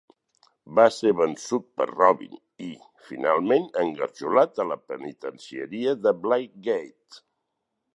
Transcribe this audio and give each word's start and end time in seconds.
Va 0.77 0.85
ser 0.95 1.11
vençut 1.19 1.67
per 1.81 1.87
Robin 1.91 2.33
i, 2.69 2.71
finalment, 3.11 3.69
engarjolat 3.85 4.65
a 4.65 4.69
la 4.75 4.83
Penitencieria 4.93 5.99
de 6.05 6.19
Blackgate. 6.27 7.27